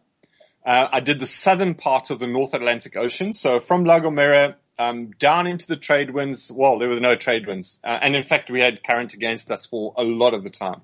uh, 0.64 0.88
I 0.92 0.98
did 0.98 1.20
the 1.20 1.26
southern 1.26 1.74
part 1.74 2.10
of 2.10 2.18
the 2.18 2.26
North 2.26 2.52
Atlantic 2.52 2.96
Ocean. 2.96 3.32
So 3.32 3.60
from 3.60 3.84
La 3.84 4.00
Gomera 4.00 4.56
um, 4.78 5.12
down 5.12 5.46
into 5.46 5.66
the 5.66 5.76
trade 5.76 6.10
winds. 6.10 6.50
Well, 6.52 6.78
there 6.78 6.88
were 6.88 7.00
no 7.00 7.16
trade 7.16 7.46
winds, 7.46 7.78
uh, 7.84 7.98
and 8.02 8.14
in 8.14 8.22
fact, 8.22 8.50
we 8.50 8.60
had 8.60 8.82
current 8.82 9.14
against 9.14 9.50
us 9.50 9.64
for 9.64 9.94
a 9.96 10.02
lot 10.02 10.34
of 10.34 10.42
the 10.42 10.50
time. 10.50 10.82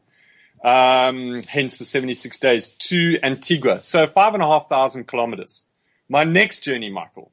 Um, 0.65 1.43
hence 1.43 1.77
the 1.77 1.85
76 1.85 2.39
days 2.39 2.69
to 2.69 3.19
Antigua. 3.23 3.83
So 3.83 4.07
five 4.07 4.35
and 4.35 4.43
a 4.43 4.47
half 4.47 4.69
thousand 4.69 5.09
kilometers. 5.09 5.65
My 6.09 6.23
next 6.23 6.61
journey, 6.61 6.91
Michael, 6.91 7.33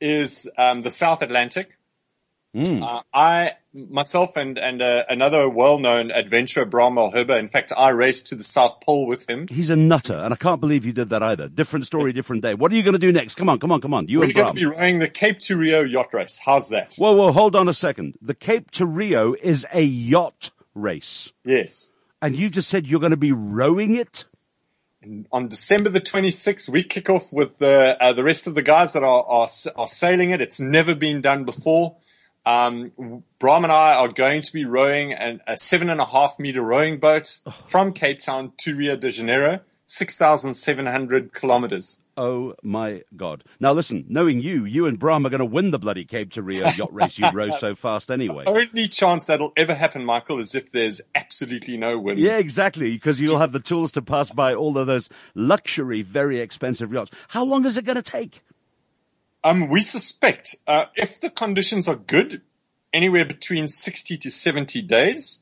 is 0.00 0.48
um, 0.56 0.82
the 0.82 0.90
South 0.90 1.20
Atlantic. 1.20 1.76
Mm. 2.54 2.82
Uh, 2.82 3.02
I 3.12 3.52
myself 3.90 4.30
and 4.36 4.58
and 4.58 4.82
uh, 4.82 5.04
another 5.08 5.48
well-known 5.48 6.10
adventurer, 6.10 6.64
Bram 6.64 6.94
Malherbe. 6.94 7.38
In 7.38 7.48
fact, 7.48 7.72
I 7.76 7.90
raced 7.90 8.26
to 8.28 8.34
the 8.34 8.42
South 8.42 8.80
Pole 8.80 9.06
with 9.06 9.28
him. 9.28 9.46
He's 9.48 9.70
a 9.70 9.76
nutter, 9.76 10.18
and 10.18 10.32
I 10.32 10.36
can't 10.36 10.60
believe 10.60 10.84
you 10.84 10.92
did 10.92 11.10
that 11.10 11.22
either. 11.22 11.48
Different 11.48 11.86
story, 11.86 12.12
different 12.12 12.42
day. 12.42 12.54
What 12.54 12.72
are 12.72 12.74
you 12.74 12.82
going 12.82 12.94
to 12.94 12.98
do 12.98 13.12
next? 13.12 13.36
Come 13.36 13.48
on, 13.48 13.58
come 13.58 13.72
on, 13.72 13.80
come 13.80 13.94
on. 13.94 14.08
You 14.08 14.20
We're 14.20 14.24
and 14.24 14.34
Bram. 14.34 14.44
going 14.46 14.56
to 14.56 14.60
be 14.60 14.66
rowing 14.78 14.98
the 14.98 15.08
Cape 15.08 15.38
to 15.40 15.56
Rio 15.56 15.82
yacht 15.82 16.12
race. 16.12 16.40
How's 16.44 16.68
that? 16.70 16.94
Whoa, 16.96 17.12
whoa, 17.12 17.32
hold 17.32 17.54
on 17.56 17.68
a 17.68 17.74
second. 17.74 18.14
The 18.20 18.34
Cape 18.34 18.70
to 18.72 18.86
Rio 18.86 19.34
is 19.34 19.66
a 19.72 19.82
yacht 19.82 20.50
race. 20.74 21.32
Yes. 21.44 21.90
And 22.20 22.36
you 22.36 22.50
just 22.50 22.68
said 22.68 22.86
you're 22.86 23.00
going 23.00 23.10
to 23.10 23.16
be 23.16 23.32
rowing 23.32 23.94
it. 23.94 24.24
And 25.00 25.26
on 25.30 25.46
December 25.48 25.90
the 25.90 26.00
26th, 26.00 26.68
we 26.68 26.82
kick 26.82 27.08
off 27.08 27.28
with 27.32 27.58
the 27.58 27.96
uh, 28.00 28.12
the 28.12 28.24
rest 28.24 28.48
of 28.48 28.56
the 28.56 28.62
guys 28.62 28.92
that 28.92 29.04
are, 29.04 29.24
are 29.24 29.48
are 29.76 29.86
sailing 29.86 30.30
it. 30.30 30.40
It's 30.40 30.58
never 30.58 30.94
been 30.96 31.20
done 31.20 31.44
before. 31.44 31.96
Um, 32.48 33.24
Bram 33.38 33.64
and 33.64 33.72
I 33.72 33.94
are 33.94 34.08
going 34.08 34.40
to 34.40 34.52
be 34.54 34.64
rowing 34.64 35.12
an, 35.12 35.40
a 35.46 35.54
seven 35.58 35.90
and 35.90 36.00
a 36.00 36.06
half 36.06 36.38
meter 36.38 36.62
rowing 36.62 36.98
boat 36.98 37.40
oh. 37.44 37.50
from 37.50 37.92
Cape 37.92 38.20
Town 38.20 38.52
to 38.60 38.74
Rio 38.74 38.96
de 38.96 39.10
Janeiro, 39.10 39.60
6,700 39.84 41.34
kilometers. 41.34 42.00
Oh 42.16 42.54
my 42.62 43.02
God. 43.14 43.44
Now 43.60 43.74
listen, 43.74 44.06
knowing 44.08 44.40
you, 44.40 44.64
you 44.64 44.86
and 44.86 44.98
Bram 44.98 45.26
are 45.26 45.28
going 45.28 45.40
to 45.40 45.44
win 45.44 45.72
the 45.72 45.78
bloody 45.78 46.06
Cape 46.06 46.32
to 46.32 46.42
Rio 46.42 46.66
yacht 46.70 46.90
race 46.90 47.18
you 47.18 47.30
row 47.32 47.50
so 47.50 47.74
fast 47.76 48.10
anyway. 48.10 48.44
The 48.46 48.50
only 48.50 48.88
chance 48.88 49.26
that'll 49.26 49.52
ever 49.54 49.74
happen, 49.74 50.06
Michael, 50.06 50.38
is 50.38 50.54
if 50.54 50.72
there's 50.72 51.02
absolutely 51.14 51.76
no 51.76 51.98
wind. 51.98 52.18
Yeah, 52.18 52.38
exactly, 52.38 52.92
because 52.92 53.20
you'll 53.20 53.40
have 53.40 53.52
the 53.52 53.60
tools 53.60 53.92
to 53.92 54.00
pass 54.00 54.30
by 54.30 54.54
all 54.54 54.78
of 54.78 54.86
those 54.86 55.10
luxury, 55.34 56.00
very 56.00 56.40
expensive 56.40 56.94
yachts. 56.94 57.10
How 57.28 57.44
long 57.44 57.66
is 57.66 57.76
it 57.76 57.84
going 57.84 57.96
to 57.96 58.02
take? 58.02 58.42
Um, 59.44 59.68
we 59.68 59.82
suspect 59.82 60.56
uh, 60.66 60.86
if 60.94 61.20
the 61.20 61.30
conditions 61.30 61.86
are 61.86 61.96
good, 61.96 62.42
anywhere 62.92 63.24
between 63.24 63.68
60 63.68 64.18
to 64.18 64.30
70 64.30 64.82
days. 64.82 65.40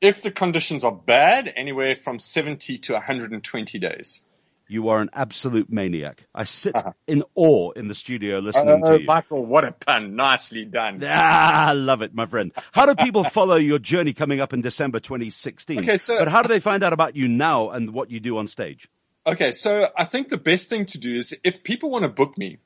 If 0.00 0.22
the 0.22 0.30
conditions 0.30 0.84
are 0.84 0.92
bad, 0.92 1.52
anywhere 1.56 1.96
from 1.96 2.18
70 2.18 2.78
to 2.78 2.92
120 2.94 3.78
days. 3.78 4.22
You 4.68 4.88
are 4.88 5.00
an 5.00 5.10
absolute 5.12 5.70
maniac. 5.70 6.26
I 6.34 6.42
sit 6.42 6.74
uh-huh. 6.74 6.92
in 7.06 7.22
awe 7.36 7.70
in 7.70 7.86
the 7.86 7.94
studio 7.94 8.40
listening 8.40 8.82
uh, 8.82 8.90
to 8.90 9.00
you. 9.00 9.06
Michael, 9.06 9.46
what 9.46 9.64
a 9.64 9.70
pun. 9.70 10.16
Nicely 10.16 10.64
done. 10.64 11.00
Ah, 11.04 11.68
I 11.68 11.72
love 11.72 12.02
it, 12.02 12.14
my 12.14 12.26
friend. 12.26 12.52
How 12.72 12.84
do 12.84 12.96
people 12.96 13.22
follow 13.38 13.54
your 13.54 13.78
journey 13.78 14.12
coming 14.12 14.40
up 14.40 14.52
in 14.52 14.62
December 14.62 14.98
2016? 14.98 15.78
Okay, 15.78 15.98
so, 15.98 16.18
but 16.18 16.28
how 16.28 16.42
do 16.42 16.48
they 16.48 16.58
find 16.58 16.82
out 16.82 16.92
about 16.92 17.14
you 17.14 17.28
now 17.28 17.70
and 17.70 17.92
what 17.92 18.10
you 18.10 18.18
do 18.18 18.38
on 18.38 18.48
stage? 18.48 18.88
Okay, 19.24 19.52
so 19.52 19.88
I 19.96 20.04
think 20.04 20.28
the 20.28 20.36
best 20.36 20.68
thing 20.68 20.84
to 20.86 20.98
do 20.98 21.14
is 21.14 21.34
if 21.44 21.62
people 21.62 21.88
want 21.90 22.02
to 22.02 22.08
book 22.08 22.36
me, 22.36 22.58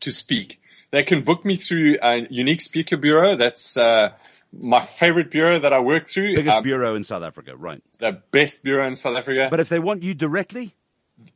to 0.00 0.12
speak. 0.12 0.60
They 0.90 1.02
can 1.02 1.22
book 1.22 1.44
me 1.44 1.56
through 1.56 1.96
a 2.02 2.26
unique 2.30 2.60
speaker 2.60 2.96
bureau. 2.96 3.36
That's 3.36 3.76
uh, 3.76 4.10
my 4.52 4.80
favorite 4.80 5.30
bureau 5.30 5.58
that 5.58 5.72
I 5.72 5.80
work 5.80 6.08
through. 6.08 6.36
Biggest 6.36 6.58
um, 6.58 6.62
bureau 6.62 6.94
in 6.94 7.04
South 7.04 7.22
Africa, 7.22 7.56
right? 7.56 7.82
The 7.98 8.22
best 8.30 8.62
bureau 8.62 8.86
in 8.86 8.94
South 8.94 9.16
Africa. 9.16 9.48
But 9.50 9.60
if 9.60 9.68
they 9.68 9.78
want 9.78 10.02
you 10.02 10.14
directly? 10.14 10.74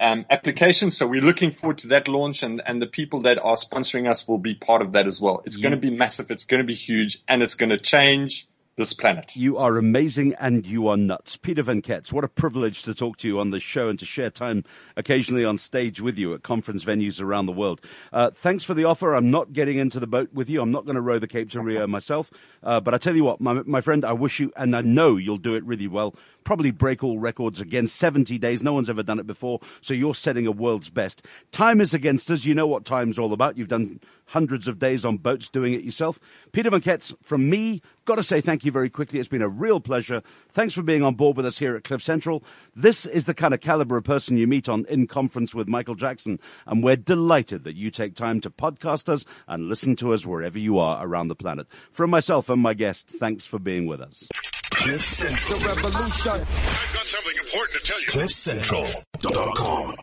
um, 0.00 0.26
application. 0.28 0.90
So 0.90 1.06
we're 1.06 1.22
looking 1.22 1.52
forward 1.52 1.78
to 1.78 1.88
that 1.88 2.08
launch 2.08 2.42
and, 2.42 2.60
and 2.66 2.82
the 2.82 2.86
people 2.86 3.20
that 3.22 3.38
are 3.38 3.54
sponsoring 3.54 4.10
us 4.10 4.26
will 4.26 4.38
be 4.38 4.54
part 4.54 4.82
of 4.82 4.92
that 4.92 5.06
as 5.06 5.20
well. 5.20 5.42
It's 5.44 5.56
going 5.56 5.70
to 5.70 5.78
be 5.78 5.90
massive. 5.90 6.30
It's 6.30 6.44
going 6.44 6.60
to 6.60 6.66
be 6.66 6.74
huge 6.74 7.22
and 7.28 7.42
it's 7.42 7.54
going 7.54 7.70
to 7.70 7.78
change 7.78 8.48
this 8.76 8.92
planet. 8.92 9.34
You 9.36 9.56
are 9.56 9.78
amazing 9.78 10.34
and 10.38 10.66
you 10.66 10.86
are 10.88 10.98
nuts. 10.98 11.38
Peter 11.38 11.62
Van 11.62 11.80
Kets, 11.80 12.12
what 12.12 12.24
a 12.24 12.28
privilege 12.28 12.82
to 12.82 12.94
talk 12.94 13.16
to 13.18 13.28
you 13.28 13.40
on 13.40 13.50
this 13.50 13.62
show 13.62 13.88
and 13.88 13.98
to 13.98 14.04
share 14.04 14.28
time 14.28 14.64
occasionally 14.96 15.46
on 15.46 15.56
stage 15.56 15.98
with 15.98 16.18
you 16.18 16.34
at 16.34 16.42
conference 16.42 16.84
venues 16.84 17.18
around 17.18 17.46
the 17.46 17.52
world. 17.52 17.80
Uh, 18.12 18.30
thanks 18.30 18.64
for 18.64 18.74
the 18.74 18.84
offer. 18.84 19.14
I'm 19.14 19.30
not 19.30 19.54
getting 19.54 19.78
into 19.78 19.98
the 19.98 20.06
boat 20.06 20.28
with 20.34 20.50
you. 20.50 20.60
I'm 20.60 20.70
not 20.72 20.84
going 20.84 20.96
to 20.96 21.00
row 21.00 21.18
the 21.18 21.26
Cape 21.26 21.48
to 21.52 21.60
Rio 21.62 21.86
myself. 21.86 22.30
Uh, 22.62 22.78
but 22.78 22.92
I 22.92 22.98
tell 22.98 23.16
you 23.16 23.24
what, 23.24 23.40
my, 23.40 23.54
my 23.64 23.80
friend, 23.80 24.04
I 24.04 24.12
wish 24.12 24.40
you, 24.40 24.52
and 24.56 24.76
I 24.76 24.82
know 24.82 25.16
you'll 25.16 25.38
do 25.38 25.54
it 25.54 25.64
really 25.64 25.88
well 25.88 26.14
probably 26.46 26.70
break 26.70 27.02
all 27.02 27.18
records 27.18 27.60
again. 27.60 27.88
70 27.88 28.38
days. 28.38 28.62
No 28.62 28.72
one's 28.72 28.88
ever 28.88 29.02
done 29.02 29.18
it 29.18 29.26
before. 29.26 29.60
So 29.82 29.92
you're 29.92 30.14
setting 30.14 30.46
a 30.46 30.52
world's 30.52 30.88
best. 30.88 31.26
Time 31.50 31.80
is 31.80 31.92
against 31.92 32.30
us. 32.30 32.44
You 32.44 32.54
know 32.54 32.68
what 32.68 32.84
time's 32.84 33.18
all 33.18 33.32
about. 33.32 33.58
You've 33.58 33.68
done 33.68 34.00
hundreds 34.26 34.68
of 34.68 34.78
days 34.78 35.04
on 35.04 35.18
boats 35.18 35.48
doing 35.48 35.74
it 35.74 35.82
yourself. 35.82 36.18
Peter 36.52 36.70
Van 36.70 36.80
Kets, 36.80 37.14
from 37.20 37.50
me, 37.50 37.82
got 38.04 38.14
to 38.14 38.22
say 38.22 38.40
thank 38.40 38.64
you 38.64 38.70
very 38.70 38.88
quickly. 38.88 39.18
It's 39.18 39.28
been 39.28 39.42
a 39.42 39.48
real 39.48 39.80
pleasure. 39.80 40.22
Thanks 40.52 40.72
for 40.72 40.82
being 40.82 41.02
on 41.02 41.14
board 41.14 41.36
with 41.36 41.46
us 41.46 41.58
here 41.58 41.76
at 41.76 41.84
Cliff 41.84 42.02
Central. 42.02 42.44
This 42.74 43.06
is 43.06 43.24
the 43.24 43.34
kind 43.34 43.52
of 43.52 43.60
caliber 43.60 43.96
of 43.96 44.04
person 44.04 44.36
you 44.36 44.46
meet 44.46 44.68
on 44.68 44.84
In 44.86 45.08
Conference 45.08 45.52
with 45.52 45.66
Michael 45.66 45.96
Jackson. 45.96 46.38
And 46.66 46.82
we're 46.82 46.96
delighted 46.96 47.64
that 47.64 47.74
you 47.74 47.90
take 47.90 48.14
time 48.14 48.40
to 48.42 48.50
podcast 48.50 49.08
us 49.08 49.24
and 49.48 49.68
listen 49.68 49.96
to 49.96 50.14
us 50.14 50.24
wherever 50.24 50.58
you 50.58 50.78
are 50.78 51.04
around 51.04 51.26
the 51.26 51.34
planet. 51.34 51.66
From 51.90 52.10
myself 52.10 52.48
and 52.48 52.62
my 52.62 52.74
guest, 52.74 53.08
thanks 53.08 53.44
for 53.44 53.58
being 53.58 53.86
with 53.86 54.00
us. 54.00 54.28
Cliff 54.70 55.04
Central. 55.04 55.58
The 55.58 55.66
revolution. 55.66 56.32
I've 56.32 56.94
got 56.94 57.06
something 57.06 57.36
important 57.36 57.82
to 57.82 57.90
tell 57.90 58.00
you. 58.00 58.06
CliffCentral.com. 58.08 59.96